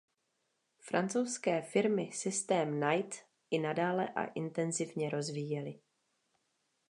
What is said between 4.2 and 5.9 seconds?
intenzivně rozvíjely.